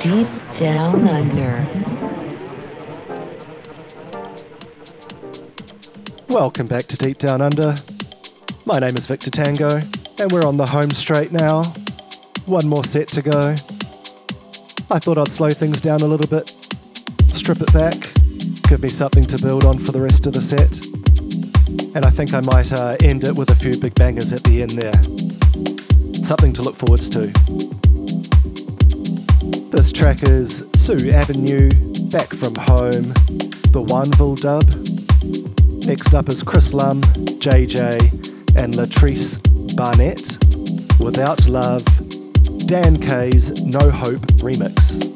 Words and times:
Deep 0.00 0.28
Down 0.54 1.06
Under. 1.06 1.68
Welcome 6.30 6.66
back 6.66 6.84
to 6.84 6.96
Deep 6.96 7.18
Down 7.18 7.42
Under. 7.42 7.74
My 8.64 8.78
name 8.78 8.96
is 8.96 9.06
Victor 9.06 9.30
Tango, 9.30 9.82
and 10.18 10.32
we're 10.32 10.46
on 10.46 10.56
the 10.56 10.64
home 10.64 10.90
straight 10.90 11.32
now. 11.32 11.64
One 12.46 12.66
more 12.66 12.82
set 12.82 13.08
to 13.08 13.20
go. 13.20 13.50
I 14.90 14.98
thought 14.98 15.18
I'd 15.18 15.28
slow 15.28 15.50
things 15.50 15.82
down 15.82 16.00
a 16.00 16.06
little 16.06 16.28
bit, 16.28 16.48
strip 17.34 17.60
it 17.60 17.72
back, 17.74 17.92
give 18.70 18.82
me 18.82 18.88
something 18.88 19.24
to 19.24 19.36
build 19.42 19.66
on 19.66 19.78
for 19.78 19.92
the 19.92 20.00
rest 20.00 20.26
of 20.26 20.32
the 20.32 20.40
set. 20.40 20.78
And 21.94 22.06
I 22.06 22.10
think 22.10 22.32
I 22.32 22.40
might 22.40 22.72
uh, 22.72 22.96
end 23.00 23.24
it 23.24 23.36
with 23.36 23.50
a 23.50 23.54
few 23.54 23.78
big 23.78 23.94
bangers 23.96 24.32
at 24.32 24.44
the 24.44 24.62
end 24.62 24.70
there. 24.70 26.24
Something 26.24 26.54
to 26.54 26.62
look 26.62 26.76
forwards 26.76 27.10
to. 27.10 27.79
This 29.70 29.92
track 29.92 30.24
is 30.24 30.68
Sue 30.74 31.12
Avenue, 31.12 31.70
Back 32.10 32.34
From 32.34 32.56
Home, 32.56 33.12
the 33.70 33.80
Wanvel 33.86 34.38
dub. 34.40 34.66
Next 35.86 36.12
up 36.12 36.28
is 36.28 36.42
Chris 36.42 36.74
Lum, 36.74 37.00
Jay 37.38 37.66
J, 37.66 37.98
and 38.56 38.74
Latrice 38.74 39.38
Barnett, 39.76 40.36
Without 40.98 41.46
Love, 41.48 41.84
DAN.K's 42.66 43.64
No 43.64 43.90
Hope 43.90 44.20
remix. 44.42 45.06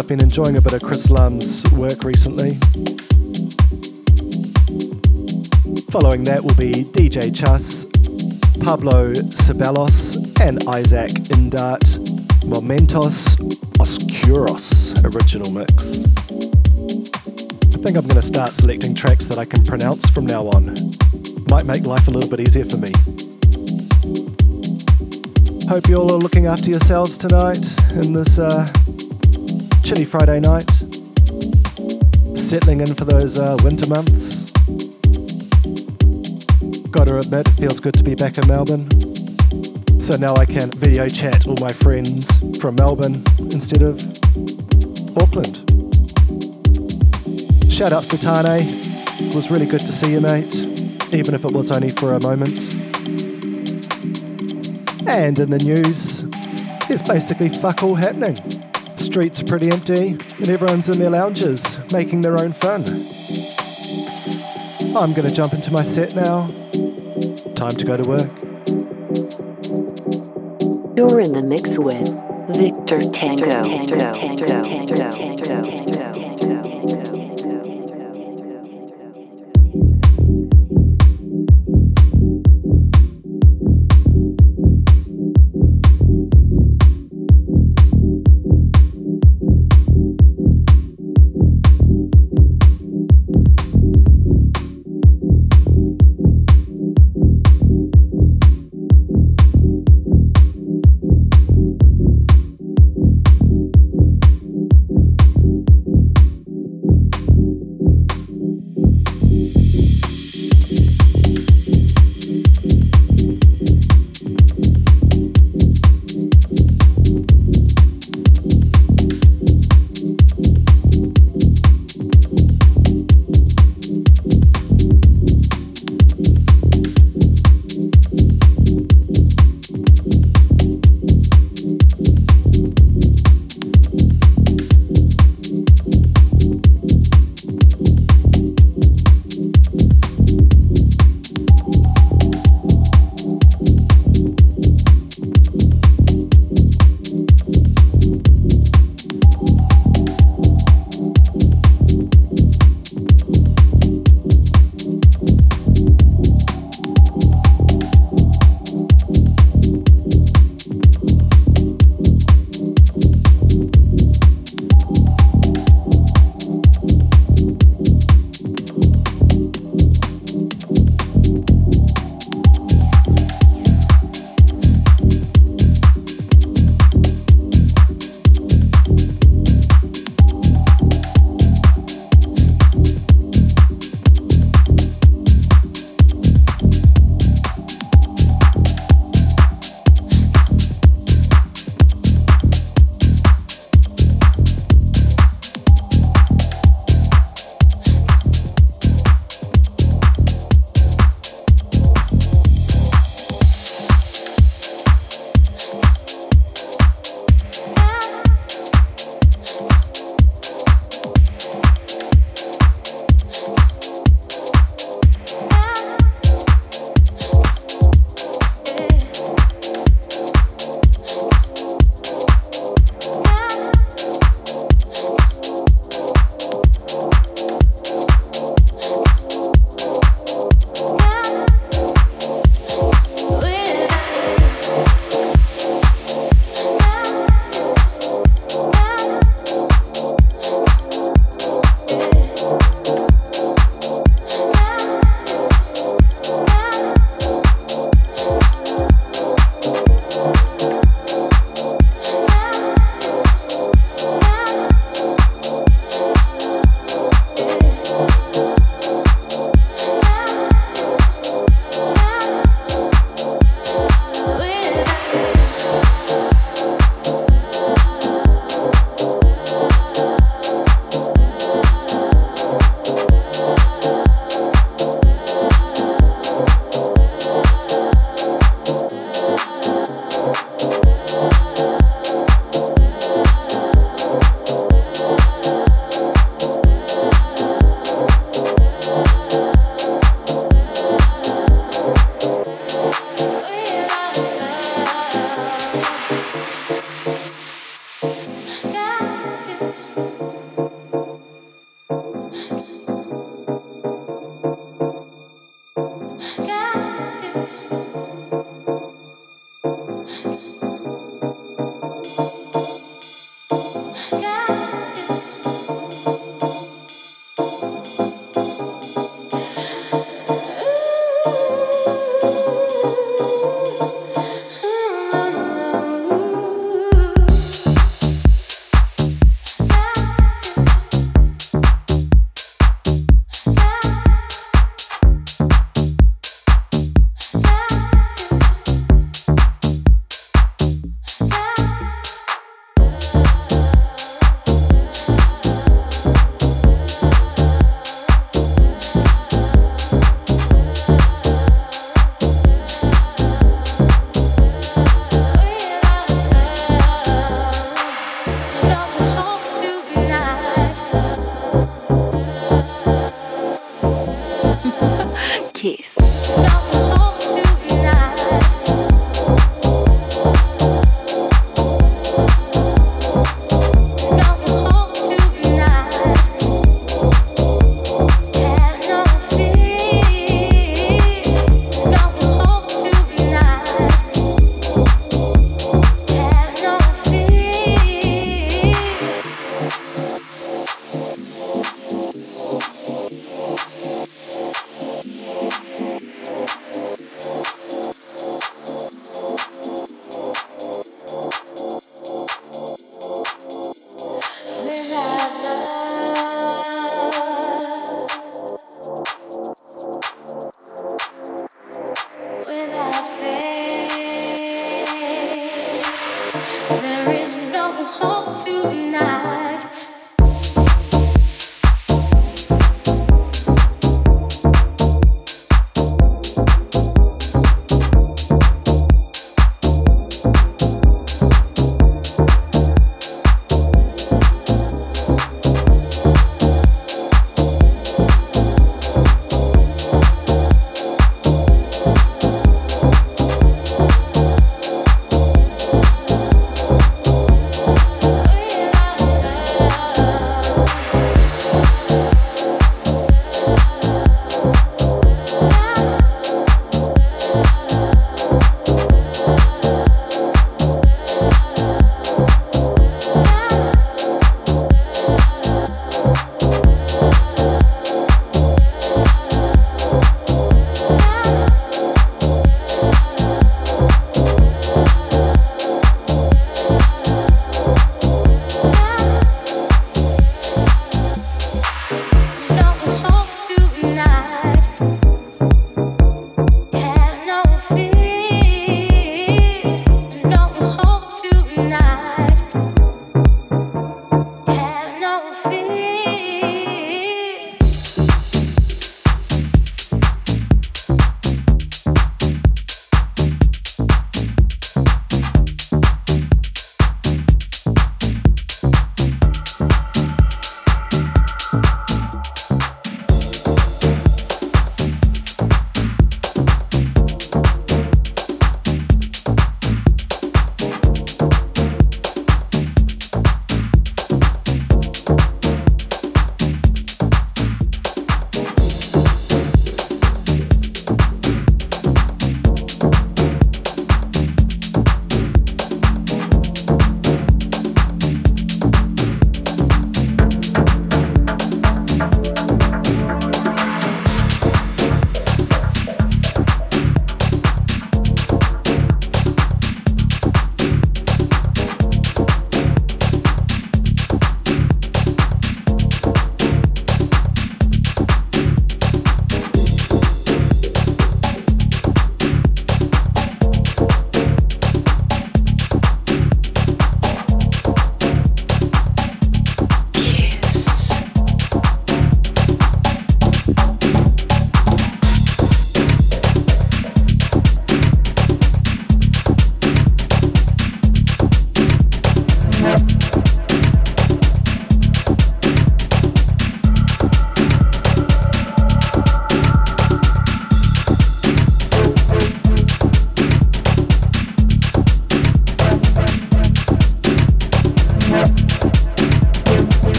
I've 0.00 0.08
been 0.08 0.22
enjoying 0.22 0.56
a 0.56 0.62
bit 0.62 0.72
of 0.72 0.82
Chris 0.82 1.10
Lum's 1.10 1.70
work 1.72 2.04
recently. 2.04 2.54
Following 5.90 6.24
that 6.24 6.40
will 6.42 6.54
be 6.54 6.72
DJ 6.72 7.34
Chus, 7.34 7.84
Pablo 8.64 9.12
Ceballos, 9.12 10.16
and 10.40 10.66
Isaac 10.68 11.10
Indart, 11.30 12.17
Momentos 12.48 13.36
Oscuros 13.78 14.94
original 15.04 15.52
mix. 15.52 16.04
I 17.74 17.76
think 17.82 17.96
I'm 17.96 18.06
going 18.06 18.20
to 18.20 18.22
start 18.22 18.54
selecting 18.54 18.94
tracks 18.94 19.26
that 19.28 19.38
I 19.38 19.44
can 19.44 19.62
pronounce 19.62 20.08
from 20.08 20.24
now 20.24 20.48
on. 20.48 20.74
Might 21.48 21.66
make 21.66 21.84
life 21.84 22.08
a 22.08 22.10
little 22.10 22.30
bit 22.30 22.40
easier 22.40 22.64
for 22.64 22.78
me. 22.78 22.90
Hope 25.68 25.88
you 25.88 25.96
all 25.96 26.10
are 26.10 26.18
looking 26.18 26.46
after 26.46 26.70
yourselves 26.70 27.18
tonight 27.18 27.64
in 28.02 28.14
this 28.14 28.38
uh, 28.38 28.66
chilly 29.84 30.06
Friday 30.06 30.40
night. 30.40 30.70
Settling 32.34 32.80
in 32.80 32.94
for 32.94 33.04
those 33.04 33.38
uh, 33.38 33.58
winter 33.62 33.86
months. 33.88 34.50
Gotta 36.90 37.18
admit, 37.18 37.46
it 37.46 37.60
feels 37.60 37.78
good 37.78 37.94
to 37.94 38.02
be 38.02 38.14
back 38.14 38.38
in 38.38 38.48
Melbourne. 38.48 39.07
So 40.08 40.16
now 40.16 40.34
I 40.36 40.46
can 40.46 40.70
video 40.70 41.06
chat 41.06 41.46
all 41.46 41.56
my 41.60 41.70
friends 41.70 42.38
from 42.58 42.76
Melbourne 42.76 43.22
instead 43.40 43.82
of 43.82 44.00
Auckland. 45.18 45.58
Shout 47.70 47.92
outs 47.92 48.06
to 48.06 48.16
Tane. 48.16 48.64
It 49.20 49.34
was 49.34 49.50
really 49.50 49.66
good 49.66 49.82
to 49.82 49.92
see 49.92 50.12
you, 50.12 50.22
mate, 50.22 50.54
even 51.12 51.34
if 51.34 51.44
it 51.44 51.52
was 51.52 51.70
only 51.70 51.90
for 51.90 52.14
a 52.14 52.22
moment. 52.22 52.72
And 55.06 55.38
in 55.38 55.50
the 55.50 55.60
news, 55.62 56.22
there's 56.88 57.02
basically 57.02 57.50
fuck 57.50 57.82
all 57.82 57.94
happening. 57.94 58.34
Streets 58.96 59.42
are 59.42 59.44
pretty 59.44 59.70
empty, 59.70 60.12
and 60.38 60.48
everyone's 60.48 60.88
in 60.88 60.98
their 60.98 61.10
lounges, 61.10 61.76
making 61.92 62.22
their 62.22 62.40
own 62.40 62.52
fun. 62.52 62.82
I'm 64.96 65.12
gonna 65.12 65.30
jump 65.30 65.52
into 65.52 65.70
my 65.70 65.82
set 65.82 66.16
now. 66.16 66.46
Time 67.54 67.72
to 67.72 67.84
go 67.84 67.98
to 67.98 68.08
work. 68.08 68.37
You're 71.08 71.20
in 71.20 71.32
the 71.32 71.42
mix 71.42 71.78
with 71.78 72.06
Victor 72.54 73.00
Tango. 73.00 73.46
Tango. 73.46 73.96
Tango. 74.12 74.12
Tango. 74.12 75.10
Tango. 75.10 75.62
Tango. 75.62 75.97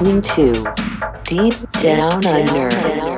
Listening 0.00 0.22
to 0.22 0.52
Deep 1.24 1.72
Down 1.72 2.24
Under. 2.24 3.17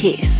Kiss. 0.00 0.39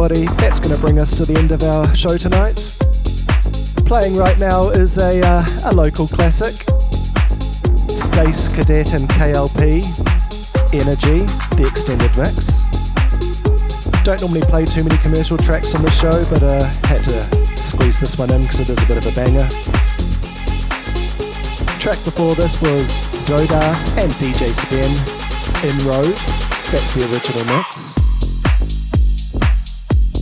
Everybody, 0.00 0.26
that's 0.38 0.60
going 0.60 0.72
to 0.72 0.80
bring 0.80 1.00
us 1.00 1.16
to 1.18 1.24
the 1.24 1.36
end 1.36 1.50
of 1.50 1.60
our 1.64 1.92
show 1.92 2.16
tonight. 2.16 2.54
Playing 3.82 4.14
right 4.14 4.38
now 4.38 4.68
is 4.68 4.96
a, 4.96 5.20
uh, 5.26 5.44
a 5.64 5.72
local 5.74 6.06
classic 6.06 6.54
Stace 7.90 8.46
Cadet 8.54 8.94
and 8.94 9.10
KLP 9.10 9.82
Energy, 10.70 11.26
the 11.58 11.66
extended 11.66 12.14
mix. 12.14 12.62
Don't 14.06 14.22
normally 14.22 14.46
play 14.46 14.64
too 14.66 14.84
many 14.84 14.96
commercial 15.02 15.36
tracks 15.36 15.74
on 15.74 15.82
the 15.82 15.90
show, 15.90 16.14
but 16.30 16.46
uh, 16.46 16.62
had 16.86 17.02
to 17.02 17.58
squeeze 17.58 17.98
this 17.98 18.16
one 18.16 18.30
in 18.30 18.42
because 18.42 18.60
it 18.60 18.70
is 18.70 18.78
a 18.78 18.86
bit 18.86 19.02
of 19.02 19.06
a 19.10 19.14
banger. 19.18 19.50
Track 21.82 21.98
before 22.06 22.38
this 22.38 22.54
was 22.62 22.86
Dodha 23.26 23.74
and 23.98 24.12
DJ 24.22 24.54
Spen 24.54 24.94
in 25.66 25.74
Road. 25.90 26.14
That's 26.70 26.94
the 26.94 27.02
original 27.10 27.42
mix. 27.56 28.07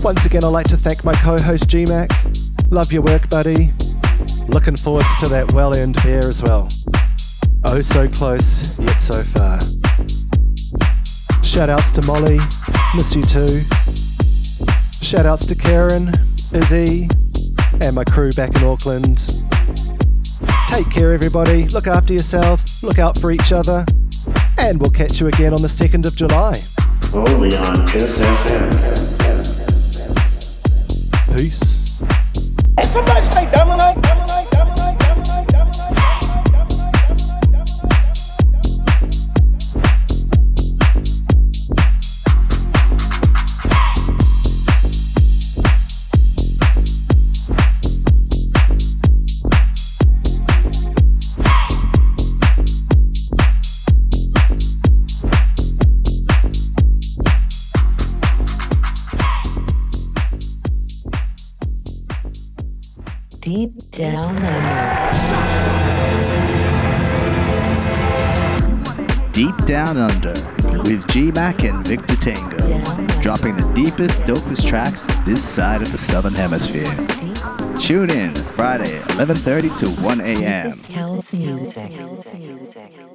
Once 0.07 0.25
again, 0.25 0.45
I'd 0.45 0.51
like 0.51 0.69
to 0.69 0.77
thank 0.77 1.05
my 1.05 1.15
co 1.15 1.37
host 1.37 1.65
GMAC. 1.67 2.71
Love 2.71 2.93
your 2.93 3.03
work, 3.03 3.29
buddy. 3.29 3.73
Looking 4.47 4.77
forwards 4.77 5.17
to 5.17 5.27
that 5.31 5.51
well 5.53 5.75
earned 5.75 6.01
beer 6.05 6.21
as 6.21 6.41
well. 6.45 6.69
Oh, 7.65 7.83
so 7.83 8.07
close, 8.07 8.79
yet 8.79 9.01
so 9.01 9.21
far. 9.21 9.59
Shout 11.43 11.71
outs 11.71 11.91
to 11.91 12.03
Molly, 12.07 12.39
miss 12.95 13.17
you 13.17 13.25
too. 13.25 13.63
Shout 15.05 15.27
outs 15.27 15.45
to 15.47 15.57
Karen, 15.57 16.13
Izzy, 16.55 17.09
and 17.81 17.97
my 17.97 18.05
crew 18.05 18.31
back 18.31 18.55
in 18.55 18.63
Auckland. 18.63 19.27
Take 20.69 20.89
care, 20.89 21.15
everybody. 21.15 21.67
Look 21.67 21.89
after 21.89 22.13
yourselves, 22.13 22.81
look 22.85 23.01
out 23.01 23.19
for 23.19 23.33
each 23.33 23.51
other, 23.51 23.85
and 24.57 24.81
we'll 24.81 24.93
catch 24.93 25.19
you 25.19 25.27
again 25.27 25.53
on 25.53 25.63
the 25.63 25.69
2nd 25.69 26.07
of 26.07 26.15
July. 26.15 26.61
Only 27.13 27.57
on 27.57 27.89
Kiss 27.89 28.23
FM. 28.23 29.16
Peace. 31.37 32.03
Side 75.57 75.81
of 75.81 75.91
the 75.91 75.97
Southern 75.97 76.35
Hemisphere. 76.35 76.85
Tune 77.81 78.11
in 78.11 78.35
Friday, 78.35 79.01
11:30 79.17 79.73
to 79.79 79.89
1 80.03 80.21
a.m. 80.21 80.73